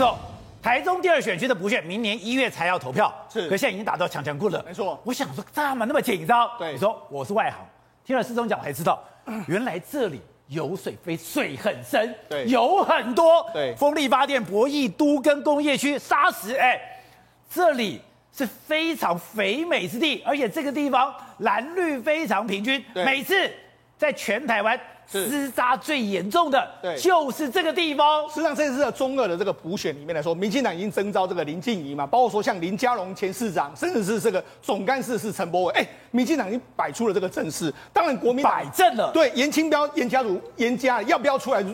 [0.00, 0.16] 之后，
[0.62, 4.64] 台中第二选区的补选明年一月才要投票，是，可现在已经打到强强棍了。
[4.66, 6.48] 没错，我想说，干嘛那么紧张？
[6.58, 7.58] 对，你说我是外行，
[8.02, 9.04] 听了世宗讲才知道，
[9.46, 16.80] 原来这里油水非水很深，对，油很多，对，风力发电、博弈都跟工业区、砂石，哎，
[17.50, 18.00] 这里
[18.32, 23.52] 是非常肥美之地，而且这个地方蓝绿非常平均，每次
[23.98, 24.80] 在全台湾。
[25.12, 28.28] 厮杀最严重的，对，就是这个地方。
[28.28, 37.72] 实际上，这次的中二的这个补选里面来说，民进党已经征召这个林静怡嘛，包括说像林佳龙前市长，甚至是这个总干事是陈柏伟，哎，民进党已经摆出了这个阵势。
[37.92, 39.10] 当然，国民摆正了。
[39.12, 41.64] 对，严清标、严家儒、严家要不要出来？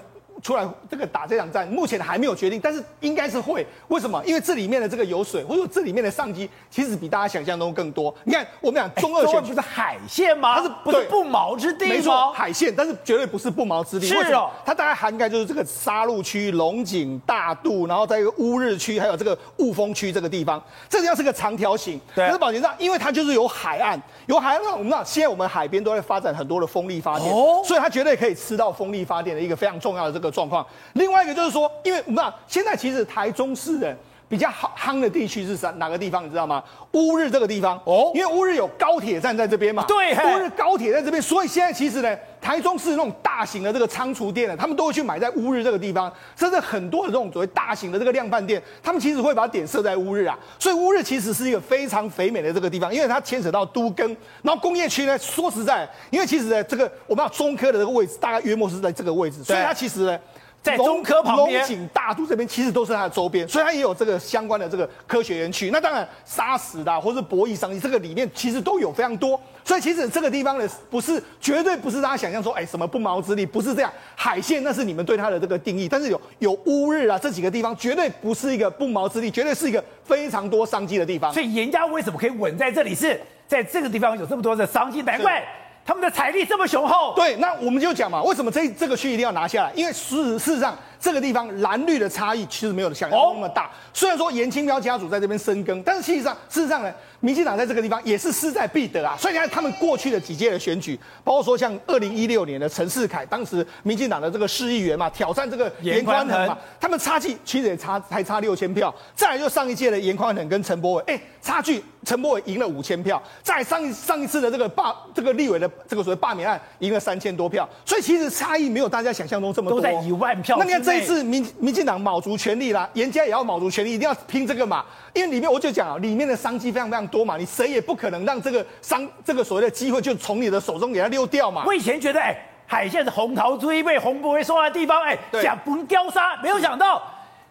[0.42, 3.66] 出来这个打这场战，目前还没有决定，但是应该是会。
[3.88, 4.22] 为什么？
[4.24, 8.14] 因为这里面的这个油水，或者这里面的上机，其实比大家想象中更多。
[8.24, 10.56] 你看，我们讲中二选区不是海线吗？
[10.56, 11.94] 它是不是不毛之地吗？
[11.94, 14.06] 没错，海线，但是绝对不是不毛之地。
[14.06, 22.00] 是哦，它大概涵盖就是这个沙鹿区、龙井、大肚，然后在一个乌日区，还有这个雾峰区这个地方，这个要是个长条形。
[22.14, 22.27] 对。
[22.27, 30.66] 可是宝杰上，因为它就是有海岸，有海岸，我们知道现在我们海边都在发展很多的风力发电，哦，所以它绝对可以吃到风力发电的一个非常重要的这个状况。
[30.94, 33.96] 另外一个就是说，因为我们知道现在其实台中市人
[34.28, 36.24] 比较好夯的地区是哪哪个地方？
[36.24, 36.62] 你知道吗？
[36.92, 39.84] 乌日这个地方哦，因为乌日有高铁站在这边嘛。
[39.86, 46.12] 对，乌日高铁在这边，所以现在其实呢，台中市那种大型的这个仓储店呢，他们都会去买在乌日这个地方。
[46.34, 50.36] 甚至很多的这种所谓大型的这个量贩店，他们其实会把点设在乌日啊。
[50.58, 54.08] 所以乌日其实是一个非常肥美的这个地方，因为它牵扯到都更，
[54.42, 60.18] 然后工业区呢，说实在，因为其实呢，这个我们要中科的这个位置，大概约莫是在这个位置，所以它其实呢。
[60.67, 65.70] 在中科旁边，龙井大都这边其实都是它的周边，所以它也有这个相关的这个科学园区。
[65.70, 69.41] 那当然，砂石的或者是博弈商机，这个理念其实都有非常多。
[69.64, 73.92] 所以其实这个地方的，不是绝对不是大家想象说，哎，什么不毛之地，不是这样。
[74.14, 81.33] 海线那是你们对它的这个定义，但是有有乌日啊这几个地方，绝对不是一个不毛之地，绝对是一个非常多商机的地方。
[81.33, 82.95] 所以严家为什么可以稳在这里？
[82.95, 85.45] 是在这个地方有这么多的商机，难怪。
[85.87, 89.73] 他们的财力这么雄厚，对，那我们就讲嘛，为什么这这个区一定要拿下来？
[89.74, 93.70] 因为事事实上，这个地方蓝绿的差异其实没有想象那么大。
[93.95, 99.17] 虽然说严清标家族在这边深耕，但是事实上，事实上呢，民进党在这个地方也是势在必得啊。
[99.17, 108.92] 所以你看，他们过去的几届的选举，包括说像二零一六年的陈世凯，当时民进党的这个市议员嘛，挑战这个严宽恒嘛，他们差距其实也差还差六千票。
[109.14, 113.23] 再来就上一届的严宽恒跟陈柏伟，哎，差距陈柏伟赢了五千票。
[113.42, 115.70] 在上一上一次的这个罢这个立委的。
[115.89, 120.57] 这个所谓罢免案赢了三千多票，所以其实差异没有大家想象中这么多，都在一万票。
[120.58, 124.84] 那你看这一次民民进党卯足全力啦，严家也要卯足全力，一定要拼这个嘛。
[125.12, 131.62] 因为里面我就讲啊，里面的商机非常非常多嘛，你谁也不可能让这个商这个所谓的机会就从你的手中给它溜掉嘛。
[131.67, 132.37] 我以前觉得，哎，
[132.67, 137.00] 海线是红桃追被红不会说话的地方，哎，讲不雕沙，没有想到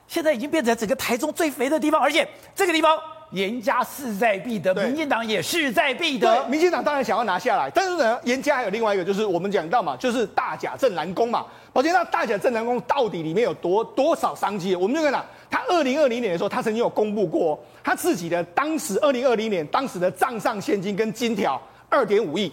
[0.08, 3.00] 现在已经变成整个台中最肥的地方，而且这个地方。
[3.32, 6.46] 颜家势在必得，民进党也势在必得。
[6.48, 11.46] 民进党当然想要拿下来，但是呢，严家还有另外一个，就是我们讲到嘛，就是大甲镇南宫嘛。
[11.74, 14.76] 宝杰，那大甲镇南宫到底里面有多多少商机？
[14.76, 22.52] 我们就看哪，他二零二零年的时候，他曾经有公布过他自己的当时二零二零年当时的账上现金跟金条二点五亿。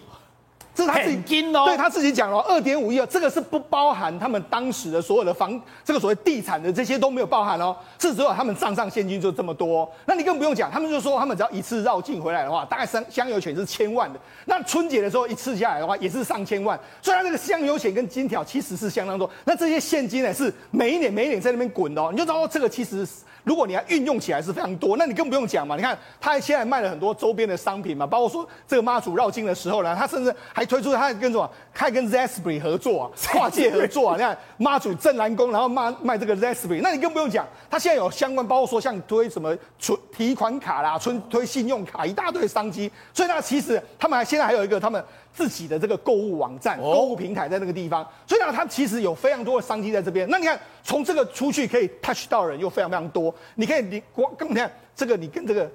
[0.75, 9.87] 这是他自己金哦，对他自己讲了，二点五亿哦，这个是不包含他们当时的所有的房，这个所谓地产的这些都没有包含哦，是只有他们账上现金就这么多。
[10.05, 14.19] 那你更不用讲，他们就说他们只要一次绕境回来的话，大概香香油钱是千万的。
[14.45, 16.79] 那春节的时候一次下来的话，也是上千万。
[17.01, 23.07] 虽然这个香油钱跟金条其实是相当多，那这些现金呢是每一年每一年在那边滚的哦，你就知道这个其实。
[23.43, 25.75] 如果你要运用起来是非常多，那你更不用讲嘛。
[25.75, 34.15] 你看他现在卖了很多周边的商品嘛，包括说这个妈祖绕境的时候呢，他甚至还推出他还跟什么， 还跟 Zespree 合作啊，跨界合作啊。
[34.15, 42.91] 你看妈祖镇南宫，然后卖卖这个 Zespree，那你更不用讲，他现在有相关，包括说像推什么存提款卡啦，存推信用卡，一大堆商机。
[43.13, 45.03] 所以那其实他们还现在还有一个他们。
[45.33, 50.29] 自己的这个购物网站、购物平台在那个地方，所以呢，它其实有非常多的商机在这边。
[50.29, 53.33] 那你看，从这个出去可以 touch 到人又非常非常多。
[53.55, 55.71] 你可以你光跟你看这个，你跟这个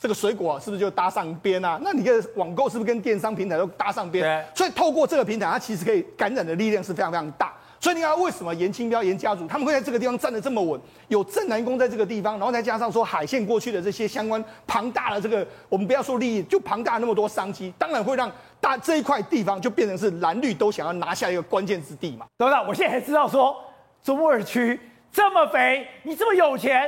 [0.00, 1.78] 这个水果啊是不是就搭上边啊？
[1.82, 4.46] 那你的网购是不是跟电商平台都搭上边？
[4.54, 7.52] 所以透过这个平台，它其实可以感染的力量是非常非常大。
[7.80, 10.78] 所以你看，为什么严清标、严家族他们会在这个地方站得这么稳？
[11.08, 18.30] 有正南宫在这个地方，然后再加上说海线过去的这些相关庞大的这个，我们不要说利益，就庞大那么多商机，当然会让
[18.60, 22.26] 大这一块地方就变成是蓝绿都想要拿下一个关键之地嘛。
[22.36, 23.56] 对不对，我现在还知道说
[24.02, 24.78] 中二区
[25.10, 26.82] 这么肥，你这么有钱，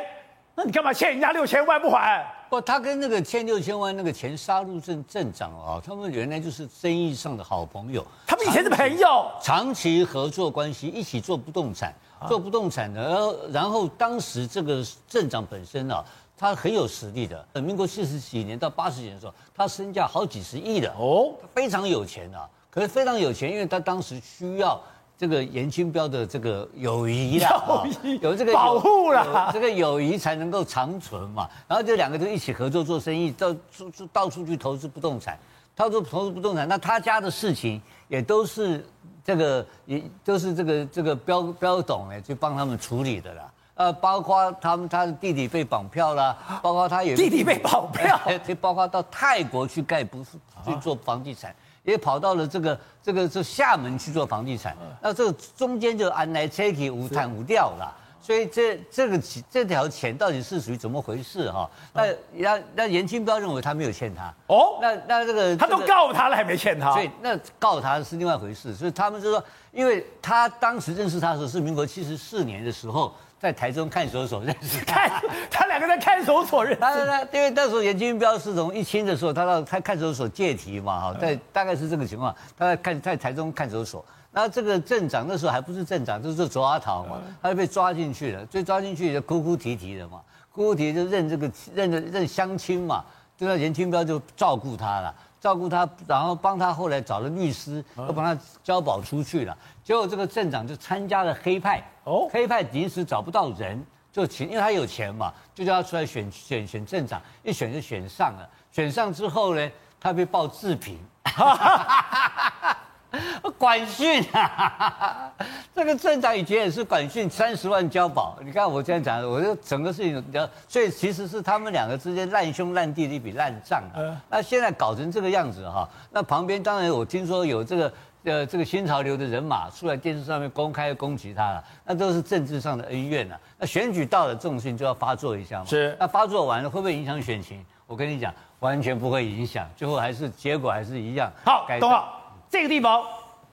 [0.54, 2.22] 那你干嘛欠人家六千万不还？
[2.52, 8.06] 不，他跟那个欠六千万那个前杀鹿镇镇长啊，他们原来就是生意上的好朋友。
[8.26, 11.94] 他们以前是朋友，长期合作关系，一起做不动产。
[12.28, 16.04] 做不动产的，然后然后当时这个镇长本身啊，
[16.36, 17.42] 他很有实力的。
[17.54, 22.46] 民国四十几年到八十年的时候，他身价好几十亿的哦，非常有钱啊。
[22.68, 24.78] 可是非常有钱，因为他当时需要
[25.22, 27.84] 这个严清标的这个友谊啦，
[28.20, 31.48] 有这个保护啦，这个友谊才能够长存嘛。
[31.68, 35.38] 然后这两个就一起合作做生意，到处到处去投资不动产。
[35.76, 38.84] 到处投资不动产，那他家的事情也都是
[39.24, 43.52] 这个，也都是这个这个标标董哎，去帮他们处理的啦。
[43.74, 50.30] 呃，包括他们他的弟弟被绑票啦，包括他也弟弟被绑票， 就包括到泰国去盖不是
[50.66, 51.54] 去做房地产，
[51.84, 54.76] 也跑到了这个这个这厦门去做房地产。
[55.00, 57.98] 那这个中间就安来车去无谈无掉了。
[58.24, 59.20] 所以这这个
[59.50, 61.68] 这条钱到底是属于怎么回事哈？
[61.92, 68.76] 那那那严清标认为他没有欠他哦，那那这个他都告他了还没欠他，所以那告他是另外一回事。
[68.76, 73.12] 所以他们就说，因为他当时认识他的时候是民国七十四年的时候，
[73.42, 76.80] 在台中看守所认识他， 看他两个在看守所认识。
[76.80, 84.04] 他他因为那时候严金彪是从一清的时候，他到他看守所借题嘛哈，在大概是这个情况，他在看在台中看守所。
[84.30, 90.20] 那这个镇长那时候还不是镇长，就是卓阿桃嘛，他就被抓进去了，被抓进去就哭哭啼啼的嘛，
[90.52, 93.04] 哭哭啼啼就认这个认的认乡亲嘛，
[93.36, 95.12] 就那严金彪就照顾他了，
[95.42, 99.58] 照顾他，然后帮他后来找了律师，都帮他交保出去了。
[99.82, 110.96] 结果这个镇长就参加了黑派，哦，黑派临时找不到人，就请，因为他有钱嘛，就叫他出来选选选镇长，一选就选上了，选上之后呢，他被报治平。
[113.58, 115.30] 管训啊，
[115.74, 118.36] 这个镇长以前也是管训，三十万交保。
[118.44, 124.20] 你看我这样讲，我就整个事情，所以其实是他们两个之间烂兄烂弟的一笔烂账啊。
[124.28, 127.92] 那现在搞成这个样子哈，那旁边当然我听说有这个
[128.24, 133.38] 呃这个新潮流的人马出来电视上面公开攻击他了，那都是政治上的恩怨啊。
[133.58, 135.66] 那选举到了这种事情就要发作一下嘛。
[135.66, 135.96] 是。
[136.00, 137.64] 那发作完了会不会影响选情？
[137.86, 141.30] 我跟你讲，完全不会影响，最后还是结果还是一样。
[141.44, 142.21] 好，懂了。
[142.52, 143.02] 这个地方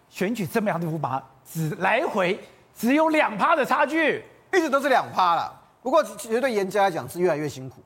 [0.09, 2.37] 选举这么样的五马，只来回
[2.77, 4.21] 只有两趴的差距，
[4.53, 5.57] 一直都是两趴了。
[5.81, 7.77] 不过其实对严家来讲是越来越辛苦，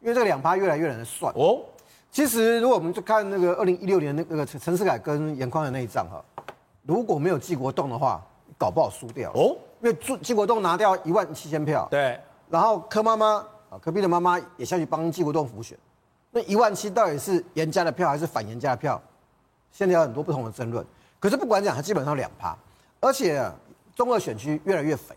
[0.00, 1.60] 因为这个两趴越来越难算哦。
[2.10, 6.20] 其实如果我们就看那个二零一六年那个陈世凯跟严宽的那一仗哈，
[6.82, 8.20] 如果没有季国栋的话，
[8.58, 9.56] 搞不好输掉哦。
[9.80, 12.18] 因为季国栋拿掉一万七千票，对，
[12.50, 13.36] 然后柯妈妈
[13.70, 15.78] 啊，柯碧的妈妈也下去帮季国栋辅选，
[16.32, 19.00] 那一万七到底是严家的票还是反严家的票？
[19.76, 20.82] 现在有很多不同的争论，
[21.20, 22.56] 可是不管讲，它基本上两趴，
[22.98, 23.46] 而且
[23.94, 25.14] 中二选区越来越肥。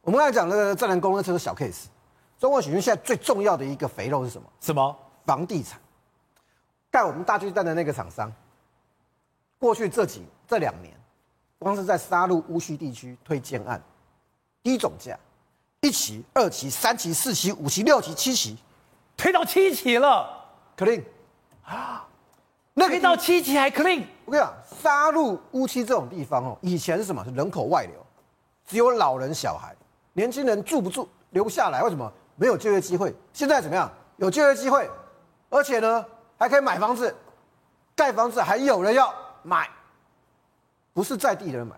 [0.00, 1.84] 我们刚才讲那个战南宫，那是小 case。
[2.38, 4.48] 中二选区现在最重要的一个肥肉是什么？
[4.58, 4.96] 什么？
[5.26, 5.78] 房地产。
[6.90, 8.32] 盖我们大巨蛋的那个厂商，
[9.58, 10.94] 过去这几这两年，
[11.58, 13.78] 光是在沙鹿乌须地区推建案，
[14.62, 15.14] 低总价，
[15.82, 18.56] 一期、二期、三期、四期、五期、六期、七期，
[19.14, 20.42] 推到七期了
[20.74, 21.04] ，clean
[21.64, 22.08] 啊。
[22.74, 27.24] 那个到七期还 clean，我跟你讲，沙鹿乌七这种地方哦，以前是什么？
[27.24, 27.94] 是人口外流，
[28.66, 29.74] 只有老人小孩，
[30.12, 31.82] 年轻人住不住，留不下来。
[31.82, 32.12] 为什么？
[32.34, 33.14] 没有就业机会。
[33.32, 33.88] 现在怎么样？
[34.16, 34.90] 有就业机会，
[35.48, 36.04] 而且呢，
[36.36, 37.14] 还可以买房子，
[37.94, 39.68] 盖房子还有人要买，
[40.92, 41.76] 不是在地的人买，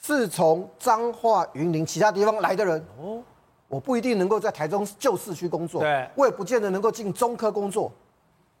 [0.00, 2.86] 是从彰化、云林其他地方来的人。
[3.00, 3.20] 哦，
[3.66, 7.90] 我不一定能够在台中旧市区工作，对，我也不见得能够进中科工作。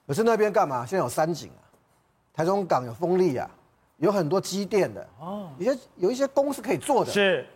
[0.06, 0.84] 可是那边干嘛？
[0.84, 1.62] 现在有山景啊，
[2.34, 3.48] 台中港有风力啊，
[3.98, 7.12] 有很多机电的哦，有些有一些工是可以做的。
[7.12, 7.46] 是，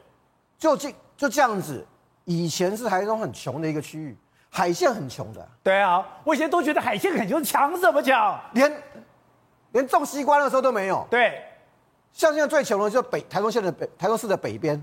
[0.57, 1.85] 就这就这样子。
[2.25, 4.17] 以前是台中很穷的一个区域，
[4.49, 5.49] 海线很穷的。
[5.63, 8.41] 对啊，我以前都觉得海线很穷，强什么强？
[8.53, 8.83] 连
[9.73, 11.07] 连种西瓜的时候都没有。
[11.11, 11.43] 对，
[12.13, 14.83] 像现在最穷的就是北台中县的北台中市的北边，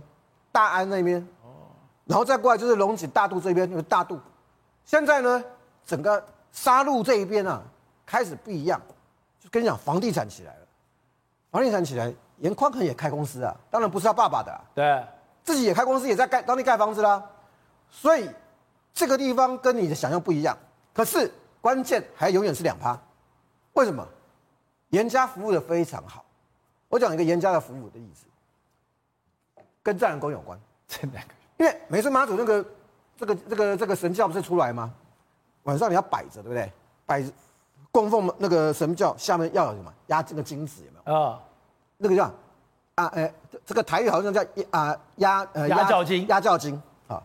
[0.51, 1.71] 大安那边哦，
[2.05, 4.19] 然后再过来就是龙井大肚这边，就是大肚。
[4.83, 5.43] 现在呢，
[5.85, 6.21] 整个。
[6.51, 7.61] 沙鹿这一边啊，
[8.05, 8.79] 开始不一样，
[9.39, 10.67] 就跟你讲，房地产起来了，
[11.49, 15.05] 房地产起来，严宽恒也开公司啊，当然不是他爸爸的，啊，对，
[15.43, 17.23] 自己也开公司，也在盖当地盖房子啦，
[17.89, 18.29] 所以
[18.93, 20.57] 这个地方跟你的想象不一样。
[20.93, 21.31] 可是
[21.61, 22.99] 关键还永远是两趴，
[23.73, 24.07] 为什么？
[24.89, 26.25] 严家服务的非常好，
[26.89, 28.25] 我讲一个严家的服务的例子，
[29.81, 31.19] 跟战南宫有关，真的，
[31.55, 32.65] 因为每次妈祖那个
[33.17, 34.93] 这个这个这个神教不是出来吗？
[35.63, 36.71] 晚上你要摆着，对不对？
[37.05, 37.23] 摆
[37.91, 39.93] 供奉那个神教下面要有什么？
[40.07, 41.13] 压这个金子有没有？
[41.13, 41.39] 啊、哦，
[41.97, 42.23] 那个叫
[42.95, 43.33] 啊，哎、欸，
[43.65, 47.21] 这个台语好像叫啊压呃压轿金，压轿金啊。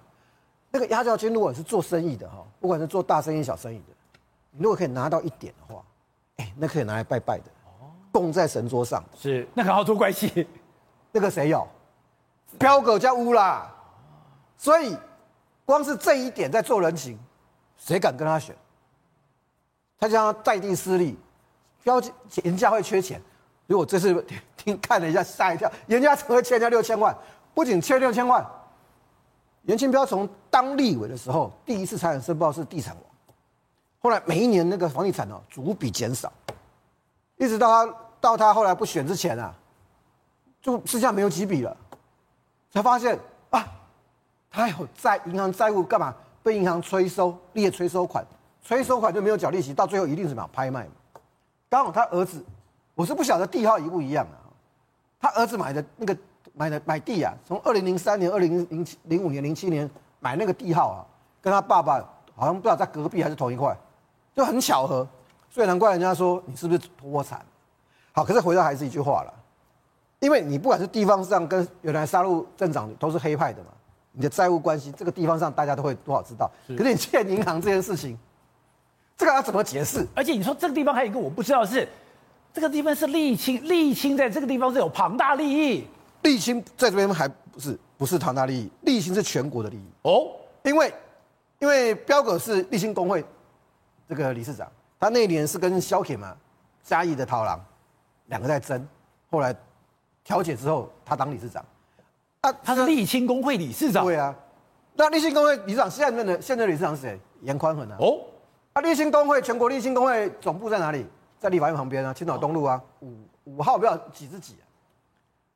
[0.71, 3.95] 那个压轿金，如果是做生意的哈，不管是做大生意小生意的，
[4.51, 5.83] 你如果可以拿到一点的话，
[6.37, 7.45] 哎、欸，那可以拿来拜拜的，
[8.11, 9.03] 供在神桌上。
[9.15, 10.47] 是，那个好做关系。
[11.13, 11.67] 那个谁有？
[12.59, 13.73] 彪哥叫乌啦。
[14.59, 14.97] 所以
[15.65, 17.19] 光是这一点在做人情，
[17.79, 18.57] 谁敢跟他选？
[19.99, 21.17] 他将在地势利，
[21.83, 22.01] 标
[22.43, 23.21] 人家会缺钱。
[23.67, 24.25] 如果这次
[24.57, 27.17] 听看了一下，吓一跳，人家只会欠人家六千万，
[27.55, 28.45] 不仅欠六千万，
[29.63, 33.05] 严清标从当立委的时候，第一次财产申报是地产王，
[34.01, 36.33] 后来每一年那个房地产哦逐笔减少，
[37.37, 39.55] 一直到他到他后来不选之前啊，
[40.61, 41.77] 就剩下没有几笔了，
[42.71, 43.19] 才发现
[43.51, 43.67] 啊，
[44.51, 46.15] 他有债银行债务干嘛？
[46.47, 48.25] 被银行催收列催收款，
[48.63, 50.93] 催收款就没有缴利息，到最后一定是什么拍卖嘛。
[51.69, 52.41] 刚好他儿子。
[52.95, 54.39] 我是不晓得地号一不一样啊，
[55.21, 56.17] 他儿子买的那个
[56.55, 61.05] 买的买地啊，从二零零三年、二零零七、零五年、零七年买那个地号啊，
[61.43, 61.99] 跟他爸爸
[62.37, 63.77] 好像不知道在隔壁还是同一块，
[64.35, 65.07] 就很巧合，
[65.51, 67.45] 所以难怪人家说你是不是破产？
[68.13, 69.35] 好，可是回到还是一句话了，
[70.21, 73.69] 因为你不管是地方上跟原来沙鹿镇长都是黑派的嘛，
[74.19, 78.19] 你的债务关系这个地方上大家都会多少知道，可是你欠银行这件事情，
[79.15, 80.07] 这个要怎么解释？
[80.15, 81.87] 而且你说这个地方还有一个我不知道的是。
[82.55, 85.87] 这个地方是沥青，沥青在这个地方是有庞大利益。
[86.23, 90.31] 沥青在这边还不是不是庞大利益，沥青是全国的利益哦。
[90.63, 90.95] 因为
[91.59, 93.23] 因为彪哥是沥青工会
[94.09, 94.67] 这个理事长，
[94.99, 96.35] 他那一年是跟萧铁嘛
[96.83, 97.63] 嘉义的陶郎
[98.29, 98.89] 两个在争，
[99.31, 99.55] 后来
[100.25, 101.63] 调解之后他当理事长。
[102.41, 104.05] 啊，他是沥青工会理事长。
[104.05, 104.35] 对啊，
[104.95, 107.21] 那沥青工会理事长现任的现任理事长是谁？
[107.43, 107.97] 严宽恒啊。
[108.01, 108.21] 哦，
[108.73, 111.07] 啊，沥青工会全国沥青工会总部在哪里？
[111.39, 113.15] 在立法院旁边啊，青岛东路啊，五
[113.45, 114.65] 五号不知道几之几啊？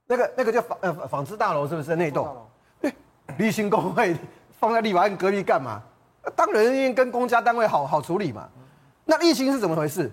[0.06, 2.36] 那个那个叫纺呃纺织大楼是不是那栋？
[2.80, 2.92] 对，
[3.38, 4.14] 丽清工会
[4.58, 5.82] 放在立法院隔壁干嘛？
[6.36, 8.48] 当然因为跟公家单位好好处理嘛。
[9.06, 10.10] 那丽清是怎么回事？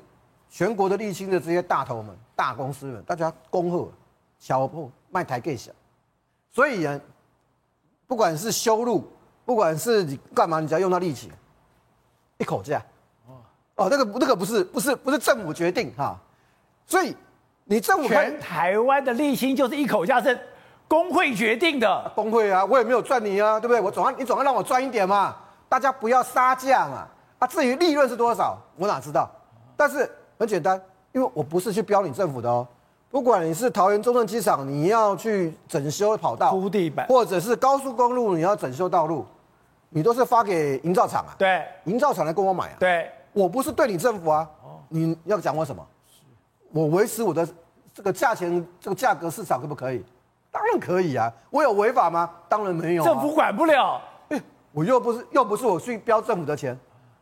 [0.50, 3.92] 全国的丽清的这些大头们、大公司们，大家恭贺，
[4.40, 5.72] 小铺卖台更小，
[6.52, 7.02] 所以呢，
[8.08, 9.12] 不管是修路，
[9.46, 11.32] 不管是你干嘛，你只要用到力气，
[12.38, 12.82] 一口价。
[13.76, 16.20] 哦，那个那个不是不是不是政府决定哈，
[16.88, 17.16] 所以
[17.66, 20.36] 你政府全台湾的丽清就是一口价是
[20.88, 23.80] 工会决定的，工会啊，我也没有赚你啊，对不对？
[23.80, 25.36] 我总要你总要让我赚一点嘛，
[25.70, 27.08] 大家不要杀价嘛。
[27.38, 29.30] 啊，至于利润是多少，我哪知道？
[29.76, 32.68] 但是很简单，因为我不是去标你政府的哦，
[33.10, 39.26] 不管你是桃园中正机场，你要去整修跑道、铺地板，或者是高速公路你要整修道路，
[39.90, 43.10] 你都是发给营造厂啊，对，营造厂来跟我买啊，对。
[43.34, 44.50] 我不是对你政府啊，
[44.90, 45.86] 你要讲我什么？
[46.72, 47.48] 我维持我的
[47.94, 50.04] 这个价钱，这个价格市场可不可以？
[50.52, 51.32] 当然可以啊。
[51.52, 52.30] 我有违法吗？
[52.50, 53.04] 当然没有。
[53.04, 54.02] 政府管不了。
[54.30, 56.78] 哎，我又不是又不是我去标政府的钱，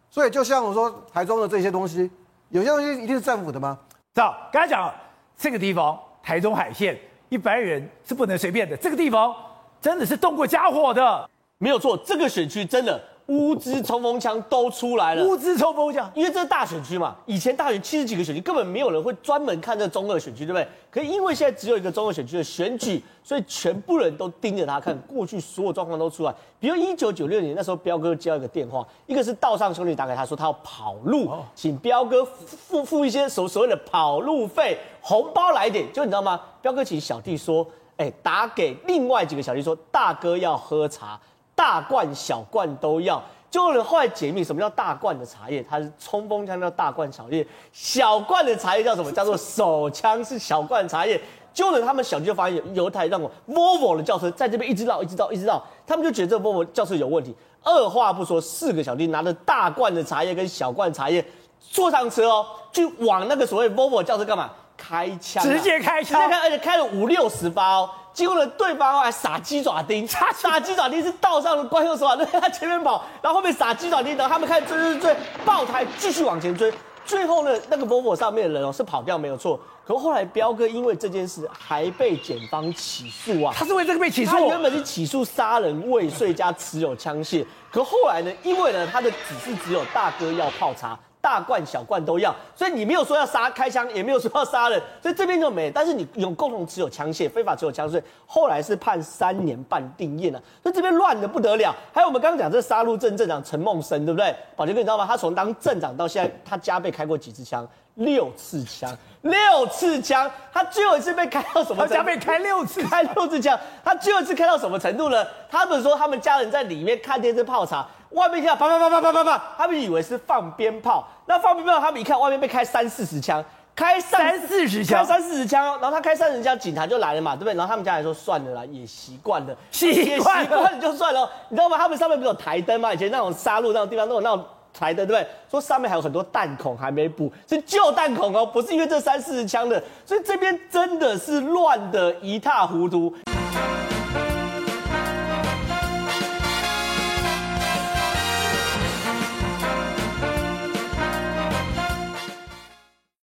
[0.10, 2.10] 所以就像我说台中的这些东西，
[2.50, 3.78] 有些东西一定是政府的吗？
[4.14, 4.90] 走刚才讲
[5.38, 6.98] 这个地方，台中海线，
[7.30, 8.76] 一般人是不能随便的。
[8.78, 9.36] 这个地方
[9.82, 11.98] 真的是动过家伙的，没有错。
[12.06, 13.02] 这个选区真的。
[13.28, 20.68] 乌兹冲锋枪都出来了，乌兹冲锋枪，因为这是大选区嘛，以前大选七十几个选区，根本没有人会专门看这中二选区，对不对？
[20.92, 26.34] 可是因为现在只有一个中二选区的选举，所以全部人都盯着他看，过去所有状况都出来。
[26.60, 36.40] 比如一九九六年那时候，彪哥接到一个电话，一个是道上兄弟打给他说他要跑路，请彪哥付付一些所所谓的跑路费红包来点，就你知道吗？
[36.62, 37.66] 彪哥请小弟说，
[37.98, 41.20] 哎，打给另外几个小弟说，大哥要喝茶。
[41.56, 49.12] 大罐小罐都要，就有人后来解密什么叫大罐的茶叶，它是冲锋枪叫大罐茶叶，小罐的茶叶叫什么？
[49.12, 51.20] 叫做手枪是小罐茶叶。
[51.54, 57.34] 就有人他们小弟就发现有一台让我 Volvo 的轿车在这边一直绕一直绕一直绕，他们就觉得这 Volvo 轿车有问题。
[57.64, 61.26] 二话不说，四个小弟拿着大罐的茶叶跟小罐茶叶
[61.62, 64.52] 坐上车哦，就往那个所谓 Volvo 轿车干嘛？
[64.78, 67.90] 开枪，直接开枪，直接开，而且开了五六十发哦。
[68.14, 90.98] 结果呢，对方还撒鸡爪钉，撒鸡爪钉是道上的惯用手法，对，他前面跑，然后后面撒鸡爪钉，然后他们开始追追追，爆胎继续往前追，最后呢，那个 Volvo 上面的人哦是跑掉没有错，可后来彪哥因为这件事还被检方起诉啊，他是为这个被起诉，他原本是起诉杀人未遂加持有枪械，可后来呢，因为呢他的指示只有大哥要泡茶。
[91.26, 95.72] 大罐小罐都要，所以你没有说要杀开枪，也没有说要杀人，所以这边就没。
[95.72, 100.40] 但是你有共同持有枪械，非法持有枪械，后来是判三年半定谳了。
[100.62, 101.76] 所以这边乱的不得了。
[101.92, 104.36] 还有我们刚刚讲这杀戮镇镇长陈梦生，对不对？
[104.56, 105.04] 宝杰哥你知道吗？
[105.08, 107.68] 他从当镇长到现在，他家被开过几次枪？
[107.96, 110.30] 六次枪，六次枪。
[110.54, 111.94] 他最后一次被开到什么程度？
[111.94, 113.58] 他家被开六次，开六次枪。
[113.84, 115.26] 他最后一次开到什么程度呢？
[115.50, 117.88] 他们说他们家人在里面看电视泡茶。
[118.12, 121.08] 外面听到啪啪啪啪啪啪啪，他们以为是放鞭炮。
[121.26, 123.44] 那放鞭炮，他们一看外面被开三四十枪，
[123.76, 127.54] 开三四十枪，开三四十枪，然后他开三十枪，警察就来了嘛，对不对？
[127.56, 131.78] 然后他们家人说算了啦，也习惯了，习也惯习惯了就算了，你知道吗？
[131.78, 132.94] 他们上面不是有台灯吗？
[132.94, 135.28] 以前那种杀戮那种地方都有那种台灯，对不对？
[135.50, 143.14] 说上面还有很多弹孔还没补，是旧弹孔哦，不是因为这三四十枪的，所以这边真的是乱的一塌糊涂。